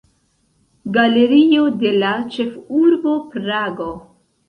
[0.95, 3.91] Galerio de la Ĉefurbo Prago.